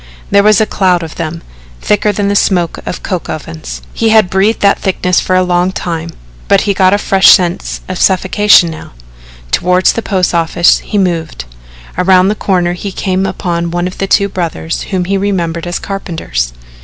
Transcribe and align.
There 0.31 0.41
was 0.41 0.59
a 0.59 0.65
cloud 0.65 1.03
of 1.03 1.13
them 1.17 1.43
thicker 1.79 2.11
than 2.11 2.27
the 2.27 2.35
smoke 2.35 2.79
of 2.87 3.03
coke 3.03 3.29
ovens. 3.29 3.83
He 3.93 4.09
had 4.09 4.31
breathed 4.31 4.61
that 4.61 4.79
thickness 4.79 5.19
for 5.19 5.35
a 5.35 5.43
long 5.43 5.71
time, 5.71 6.09
but 6.47 6.61
he 6.61 6.73
got 6.73 6.91
a 6.91 6.97
fresh 6.97 7.27
sense 7.29 7.81
of 7.87 7.99
suffocation 7.99 8.71
now. 8.71 8.93
Toward 9.51 9.85
the 9.85 10.01
post 10.01 10.33
office 10.33 10.79
he 10.79 10.97
moved. 10.97 11.45
Around 11.99 12.29
the 12.29 12.33
corner 12.33 12.73
he 12.73 12.91
came 12.91 13.27
upon 13.27 13.69
one 13.69 13.85
of 13.85 13.95
two 13.99 14.27
brothers 14.27 14.81
whom 14.89 15.05
he 15.05 15.19
remembered 15.19 15.67
as 15.67 15.77
carpenters. 15.77 16.51